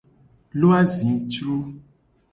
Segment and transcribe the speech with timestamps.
[0.59, 1.53] Lo azicro.